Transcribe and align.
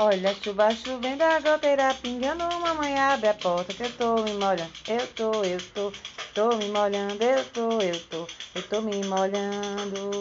Olha 0.00 0.32
chuva 0.32 0.72
chovendo, 0.76 1.24
a 1.24 1.40
goteira 1.40 1.92
pingando, 2.00 2.44
mamãe 2.60 2.96
abre 2.96 3.30
a 3.30 3.34
porta 3.34 3.74
que 3.74 3.82
eu 3.82 3.92
tô 3.94 4.22
me 4.22 4.32
molhando. 4.34 4.70
Eu 4.86 5.04
tô, 5.08 5.42
eu 5.42 5.58
tô, 5.74 5.92
tô 6.36 6.54
me 6.54 6.68
molhando, 6.68 7.20
eu 7.24 7.44
tô, 7.46 7.82
eu 7.82 7.98
tô, 8.08 8.28
eu 8.54 8.62
tô 8.62 8.80
me 8.80 9.02
molhando. 9.02 10.20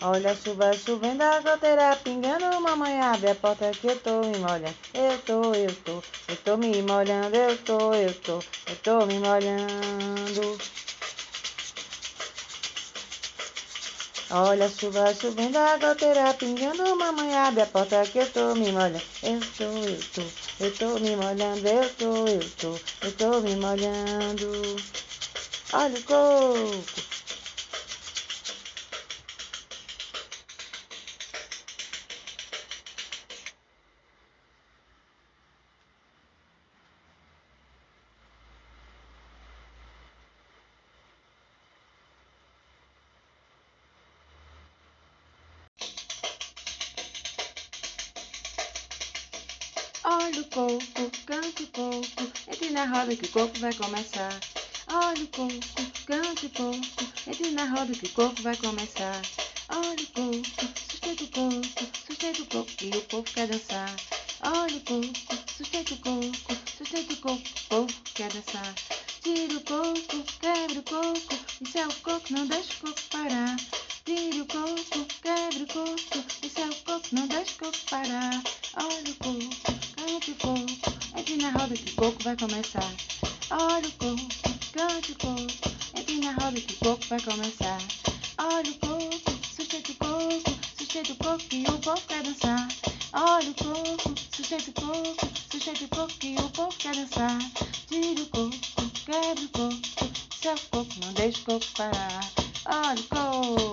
Olha 0.00 0.34
chuva 0.34 0.74
chovendo, 0.74 1.22
a 1.22 1.40
goteira 1.40 1.94
pingando, 2.02 2.58
mamãe 2.62 3.02
abre 3.02 3.28
a 3.28 3.34
porta 3.34 3.70
que 3.72 3.88
eu 3.88 4.00
tô 4.00 4.22
me 4.22 4.38
molhando. 4.38 4.74
Eu 4.94 5.18
tô, 5.18 5.52
eu 5.52 5.74
tô, 5.74 6.02
eu 6.30 6.36
tô 6.42 6.56
me 6.56 6.80
molhando, 6.80 7.36
eu 7.36 7.58
tô, 7.58 7.92
eu 7.92 8.14
tô, 8.14 8.42
eu 8.66 8.76
tô 8.82 9.04
me 9.04 9.18
molhando. 9.18 10.77
Olha 14.30 14.66
a 14.66 14.68
chuva 14.68 15.14
chovendo, 15.14 15.56
a 15.56 15.78
goteira 15.78 16.34
pingando, 16.34 16.94
mamãe 16.96 17.34
abre 17.34 17.62
a 17.62 17.66
porta 17.66 18.04
que 18.06 18.18
eu 18.18 18.30
tô 18.30 18.54
me 18.54 18.70
molhando. 18.70 19.00
Eu 19.22 19.40
tô, 19.56 19.64
eu 19.64 20.02
tô, 20.14 20.22
eu 20.64 20.76
tô 20.76 20.98
me 20.98 21.16
molhando, 21.16 21.66
eu 21.66 21.88
tô, 21.94 22.28
eu 22.28 22.50
tô, 22.60 23.06
eu 23.06 23.12
tô 23.12 23.40
me 23.40 23.56
molhando. 23.56 24.82
Olha 25.72 25.98
o 25.98 26.02
coco. 26.02 27.07
Olha 50.28 50.42
o 50.42 50.44
coco, 50.44 51.10
cante 51.24 51.62
o 51.62 51.66
coco, 51.68 52.32
entre 52.48 52.68
na 52.68 52.84
roda 52.84 53.16
que 53.16 53.24
o 53.24 53.28
coco 53.30 53.58
vai 53.60 53.72
começar. 53.72 54.38
Olha 54.86 55.24
o 55.24 55.28
coco, 55.28 55.58
cante 56.04 56.44
o 56.44 56.50
coco, 56.50 57.12
entre 57.26 57.50
na 57.52 57.64
roda 57.64 57.94
que 57.94 58.04
o 58.04 58.10
coco 58.10 58.42
vai 58.42 58.54
começar. 58.56 59.22
Olha 59.70 59.94
o 59.94 60.06
coco, 60.08 60.44
sustenta 60.90 61.24
o 61.24 61.28
coco, 61.28 61.96
sustenta 62.06 62.42
o 62.42 62.46
coco 62.46 62.70
e 62.82 62.90
o 62.90 63.02
povo 63.04 63.22
quer 63.32 63.46
dançar. 63.46 63.96
Olha 64.42 64.76
o 64.76 64.80
coco, 64.82 65.12
sustenta 65.56 65.94
o 65.94 65.96
coco, 65.96 66.58
sustenta 66.76 67.12
o 67.14 67.16
coco, 67.16 67.42
o 67.42 67.68
povo 67.70 67.94
quer 68.12 68.30
dançar. 68.30 68.74
Tira 69.22 69.56
o 69.56 69.62
coco, 69.62 70.24
quebra 70.40 70.78
o 70.78 70.82
coco, 70.82 71.34
isso 71.62 71.78
é 71.78 71.86
o 71.88 71.94
coco, 71.94 72.26
não 72.34 72.46
deixa 72.46 72.74
o 72.74 72.76
coco 72.80 73.00
parar. 73.10 73.56
Tira 74.04 74.42
o 74.42 74.46
coco, 74.46 75.06
quebra 75.22 75.64
o 75.64 75.66
coco, 75.66 76.46
isso 76.46 76.60
é 76.60 76.68
o 76.68 76.74
coco, 76.84 77.08
não 77.12 77.26
deixa 77.26 77.52
o 77.52 77.58
coco 77.58 77.78
parar. 77.88 78.42
Olha 78.80 79.10
o 79.10 79.14
coco, 79.16 79.56
cante 79.96 80.30
o 80.30 80.34
coco, 80.36 81.18
entre 81.18 81.36
na 81.36 81.50
roda 81.50 81.74
que 81.74 81.90
o 81.90 81.94
coco 81.96 82.22
vai 82.22 82.36
começar. 82.36 82.94
Olha 83.50 83.88
o 83.88 83.92
coco, 83.92 84.28
cante 84.72 85.12
o 85.12 85.16
coco, 85.16 85.74
entre 85.96 86.18
na 86.20 86.32
roda 86.32 86.60
que 86.60 86.74
o 86.74 86.76
coco 86.76 87.04
vai 87.08 87.20
começar. 87.20 87.78
Olha 88.38 88.70
o 88.70 88.74
coco, 88.74 89.32
sustenta 89.56 89.90
o 89.90 89.94
coco, 89.96 90.50
o 91.12 91.16
coco 91.16 91.44
e 91.52 91.64
o 91.64 91.78
povo 91.78 92.02
quer 92.06 92.22
dançar. 92.22 92.68
Olha 93.14 93.50
o 93.50 93.54
coco, 93.54 94.14
sustenta 94.36 94.70
o 94.70 94.74
coco, 94.74 95.26
o 95.84 95.88
coco 95.88 96.12
e 96.22 96.36
o 96.36 96.50
povo 96.50 96.76
quer 96.78 96.94
dançar. 96.94 97.38
Tira 97.88 98.22
o 98.22 98.26
coco, 98.26 98.90
quebra 99.04 99.44
o 99.44 99.48
coco, 99.48 100.14
seu 100.40 100.54
coco, 100.70 100.94
não 101.04 101.12
deixa 101.14 101.38
o 101.40 101.44
coco 101.44 101.66
parar. 101.76 102.30
Olha 102.64 103.00
o 103.00 103.04
coco. 103.08 103.67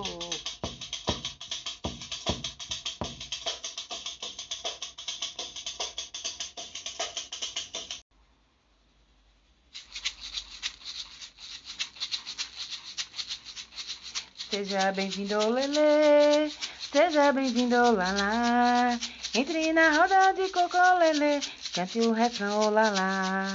Seja 14.50 14.92
bem-vindo, 14.92 15.50
lelê. 15.50 16.48
Seja 16.92 17.32
bem-vindo, 17.32 17.74
lalá. 17.74 18.96
Entre 19.34 19.72
na 19.72 19.90
roda 19.90 20.32
de 20.34 20.48
cocô, 20.50 20.78
lelê. 21.00 21.40
Cante 21.74 21.98
o 21.98 22.12
refrão, 22.12 22.70
lalá. 22.70 23.48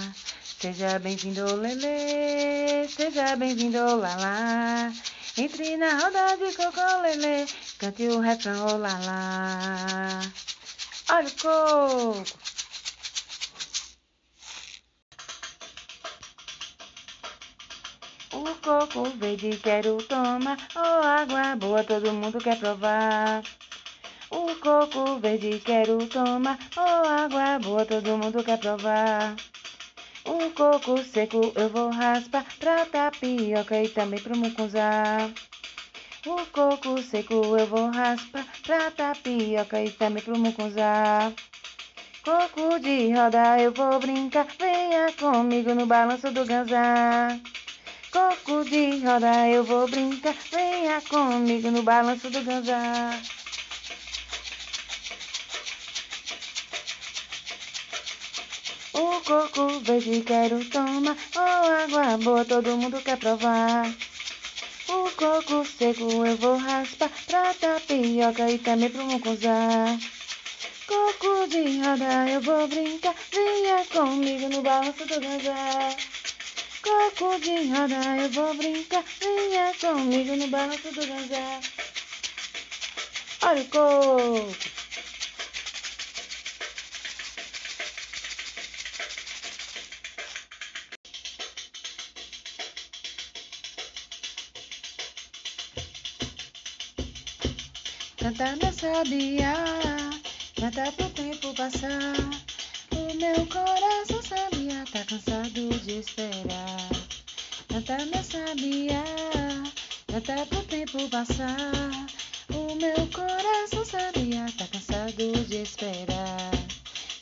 Seja 0.59 0.99
bem-vindo, 0.99 1.55
lelê. 1.55 2.87
Seja 2.89 3.37
bem-vindo, 3.37 3.79
lalá. 3.95 4.91
Entre 5.37 5.77
na 5.77 5.91
roda 5.97 6.35
de 6.37 6.55
cocô, 6.57 7.01
lelê. 7.01 7.45
Cante 7.79 8.07
o 8.09 8.19
refrão, 8.19 8.77
lalá. 8.77 10.19
Olha 11.09 11.27
o 11.27 11.31
coco. 11.31 12.50
O 18.41 18.55
coco 18.55 19.03
verde 19.19 19.55
quero 19.57 19.97
tomar, 19.97 20.57
oh 20.75 21.05
água 21.05 21.55
boa 21.55 21.83
todo 21.83 22.11
mundo 22.11 22.39
quer 22.39 22.57
provar. 22.57 23.43
O 24.31 24.55
coco 24.55 25.19
verde 25.19 25.59
quero 25.59 26.07
tomar, 26.07 26.57
oh 26.75 27.07
água 27.07 27.59
boa 27.59 27.85
todo 27.85 28.17
mundo 28.17 28.43
quer 28.43 28.57
provar. 28.57 29.35
O 30.25 30.49
coco 30.55 31.03
seco 31.03 31.53
eu 31.55 31.69
vou 31.69 31.91
raspar 31.91 32.43
pra 32.57 32.83
tapioca 32.87 33.83
e 33.83 33.87
também 33.89 34.19
pro 34.19 34.35
mucunzá. 34.35 35.29
O 36.25 36.43
coco 36.47 36.99
seco 37.03 37.35
eu 37.35 37.67
vou 37.67 37.91
raspar 37.91 38.47
pra 38.63 38.89
tapioca 38.89 39.83
e 39.83 39.91
também 39.91 40.23
pro 40.23 40.35
mucunzá. 40.35 41.31
Coco 42.23 42.79
de 42.79 43.13
roda 43.13 43.59
eu 43.59 43.71
vou 43.71 43.99
brincar, 43.99 44.47
venha 44.59 45.13
comigo 45.13 45.75
no 45.75 45.85
balanço 45.85 46.31
do 46.31 46.43
ganzá. 46.43 47.39
Coco 48.11 48.65
de 48.65 48.99
roda 49.05 49.47
eu 49.47 49.63
vou 49.63 49.87
brincar, 49.87 50.35
venha 50.51 50.99
comigo 50.99 51.71
no 51.71 51.81
balanço 51.81 52.29
do 52.29 52.43
ganzá. 52.43 53.17
O 58.91 59.21
coco 59.21 59.79
verde 59.79 60.21
quero 60.23 60.63
tomar, 60.65 61.15
oh 61.37 61.83
água 61.83 62.17
boa 62.17 62.43
todo 62.43 62.75
mundo 62.75 63.01
quer 63.01 63.17
provar. 63.17 63.89
O 64.89 65.09
coco 65.11 65.65
seco 65.65 66.25
eu 66.25 66.35
vou 66.35 66.57
raspar 66.57 67.09
pra 67.27 67.53
tapioca 67.53 68.51
e 68.51 68.57
também 68.57 68.89
pro 68.89 69.05
mucunzá. 69.05 69.97
Coco 70.85 71.47
de 71.47 71.79
roda 71.79 72.29
eu 72.29 72.41
vou 72.41 72.67
brincar, 72.67 73.15
venha 73.31 73.85
comigo 73.85 74.49
no 74.49 74.61
balanço 74.61 75.05
do 75.05 75.17
ganzá. 75.17 75.95
Coco 76.83 77.39
de 77.39 77.67
roda 77.71 78.17
eu 78.17 78.29
vou 78.31 78.53
brincar, 78.55 79.03
venha 79.19 79.73
comigo 79.79 80.35
no 80.35 80.47
balanço 80.47 80.91
do 80.91 81.05
ganzá. 81.05 81.59
Olha 83.43 83.61
o 83.61 83.65
coco. 83.65 84.71
Canta 98.17 98.55
minha 98.55 98.73
sabia, 98.73 99.53
canta 100.55 100.91
pro 100.93 101.09
tempo 101.09 101.53
passar. 101.53 102.15
O 102.91 103.13
meu 103.15 103.45
coração 103.47 103.90
Canta 107.91 108.05
minha 108.05 108.23
sabia, 108.23 109.03
canta 110.07 110.45
pro 110.45 110.63
tempo 110.63 111.09
passar. 111.09 112.07
O 112.47 112.73
meu 112.75 113.05
coração 113.07 113.83
sabia, 113.83 114.45
tá 114.57 114.65
cansado 114.67 115.45
de 115.49 115.57
esperar. 115.57 116.51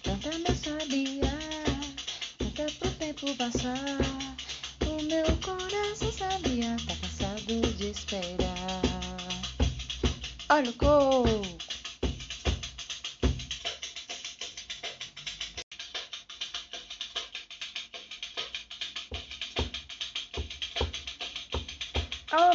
Canta 0.04 0.30
minha 0.38 0.56
sabia, 0.56 1.40
canta 2.38 2.72
pro 2.78 2.92
tempo 2.92 3.36
passar. 3.36 3.98
O 4.86 5.02
meu 5.02 5.26
coração 5.38 6.12
sabia, 6.12 6.78
tá 6.88 6.96
cansado 7.02 7.74
de 7.76 7.90
esperar. 7.90 8.82
Olha 10.50 10.70
o 10.70 10.74
coco. 10.74 11.69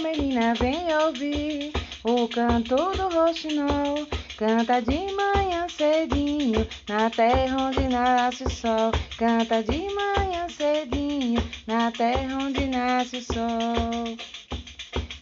Menina, 0.05 0.53
vem 0.61 0.95
ouvir 1.07 1.73
o 2.05 2.29
canto 2.29 2.77
do 2.77 3.09
roxinol. 3.09 4.07
Canta 4.37 4.83
de 4.83 5.11
manhã 5.15 5.67
cedinho, 5.67 6.67
na 6.87 7.09
terra 7.09 7.57
onde 7.57 7.89
nasce 7.89 8.45
o 8.45 8.51
sol. 8.51 8.93
Canta 9.17 9.63
de 9.63 9.89
manhã 9.95 10.47
cedinho, 10.51 11.43
na 11.67 11.91
terra 11.91 12.37
onde 12.37 12.67
nasce 12.67 13.17
o 13.17 13.23
sol. 13.23 14.17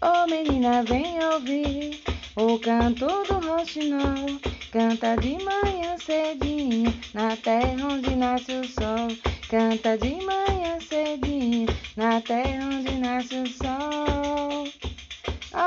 Oh 0.02 0.26
menina, 0.28 0.82
vem 0.82 1.22
ouvir 1.32 2.02
o 2.34 2.58
canto 2.58 3.06
do 3.06 3.34
roxinol. 3.46 4.40
Canta 4.72 5.16
de 5.16 5.38
manhã 5.44 5.96
cedinho, 5.98 6.92
na 7.14 7.36
terra 7.36 7.86
onde 7.88 8.16
nasce 8.16 8.52
o 8.52 8.64
sol. 8.64 9.06
Canta 9.48 9.96
de 9.96 10.14
manhã 10.24 10.80
cedinho, 10.80 11.68
na 11.96 12.20
terra 12.20 12.64
onde 12.64 12.92
nasce 12.96 13.36
o 13.36 13.46
sol. 13.46 14.51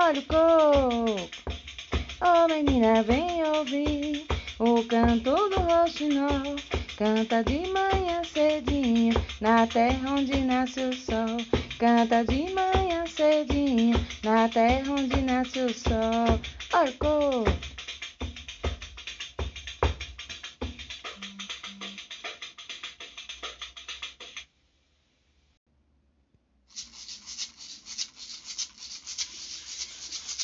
Olha 0.06 0.20
o 0.20 0.24
coco, 0.26 1.30
oh 2.22 2.48
menina, 2.48 3.02
vem 3.02 3.44
ouvir 3.44 4.28
o 4.60 4.84
canto 4.84 5.50
do 5.50 5.58
roxinol. 5.64 6.56
Canta 6.96 7.44
de 7.44 7.66
manhã 7.70 8.24
cedinho, 8.24 9.16
na 9.42 9.66
terra 9.66 10.12
onde 10.12 10.42
nasce 10.42 10.80
o 10.82 10.94
sol. 10.94 11.38
Canta 11.80 12.24
de 12.24 12.54
manhã 12.54 13.08
cedinho, 13.08 13.98
na 14.24 14.48
terra 14.48 14.94
onde 14.94 15.24
nasce 15.24 15.60
o 15.62 15.74
sol. 15.74 16.40
Olha 16.72 16.94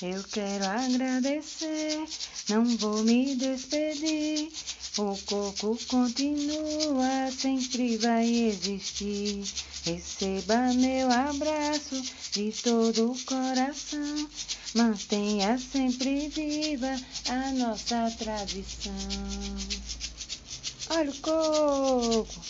Eu 0.04 0.24
quero 0.24 0.66
agradecer, 0.66 2.04
não 2.50 2.66
vou 2.78 3.04
me 3.04 3.36
despedir. 3.36 4.52
O 4.98 5.16
coco 5.28 5.78
continua, 5.88 7.32
sempre 7.32 7.98
vai 7.98 8.28
existir. 8.28 9.44
Receba 9.86 10.74
meu 10.74 11.12
abraço 11.12 12.02
de 12.32 12.52
todo 12.64 13.12
o 13.12 13.26
coração. 13.26 14.28
Mantenha 14.74 15.60
sempre 15.60 16.30
viva 16.30 17.00
a 17.30 17.52
nossa 17.52 18.12
tradição. 18.18 18.92
Olha 20.90 21.12
o 21.12 21.18
coco, 21.18 22.42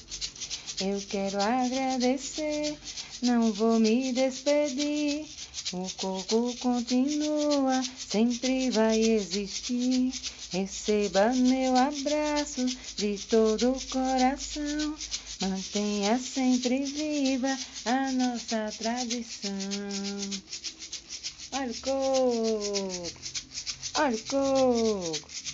eu 0.79 1.01
quero 1.09 1.41
agradecer, 1.41 2.77
não 3.21 3.51
vou 3.51 3.77
me 3.77 4.13
despedir. 4.13 5.40
O 5.73 5.89
coco 5.95 6.53
continua, 6.57 7.81
sempre 7.97 8.69
vai 8.71 8.99
existir. 8.99 10.11
Receba 10.51 11.29
meu 11.33 11.77
abraço 11.77 12.65
de 12.97 13.17
todo 13.29 13.71
o 13.71 13.81
coração. 13.89 14.97
Mantenha 15.39 16.19
sempre 16.19 16.83
viva 16.83 17.57
a 17.85 18.11
nossa 18.11 18.69
tradição. 18.77 19.49
Olha 21.53 21.71
o 21.71 21.75
coco, 21.81 23.11
olha 23.95 24.15
o 24.15 24.19
coco. 24.27 25.50